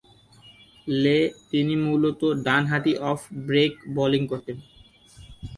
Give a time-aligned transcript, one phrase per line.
[0.87, 1.17] লে
[1.49, 4.57] তিনি মূলতঃ ডানহাতি অফ-ব্রেক বোলিং করতেন।